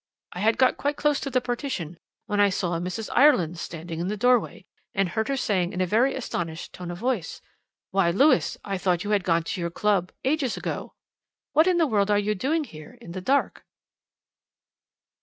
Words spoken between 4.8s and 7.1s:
and heard her saying in a very astonished tone of